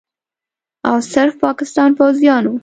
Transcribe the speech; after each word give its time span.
او 0.89 0.97
صرف 1.13 1.33
پاکستان 1.45 1.89
پوځیانو 1.99 2.53